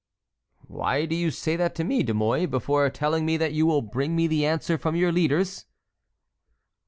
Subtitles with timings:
[0.65, 3.83] "Why do you say that to me, De Mouy, before telling me that you will
[3.83, 5.67] bring me the answer from your leaders?"